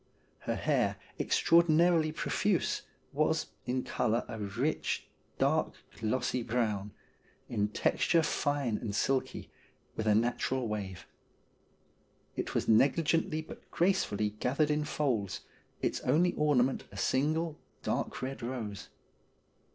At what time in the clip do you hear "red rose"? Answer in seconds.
18.23-18.89